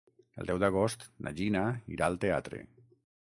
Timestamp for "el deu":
0.43-0.61